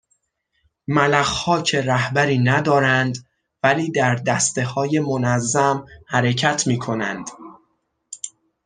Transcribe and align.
ملخها 0.87 1.61
که 1.61 1.81
رهبری 1.81 2.39
ندارند 2.39 3.17
ولی 3.63 3.91
در 3.91 4.15
دستههای 4.15 4.99
منظم 4.99 5.85
حرکت 6.07 6.67
میکنند 6.67 7.29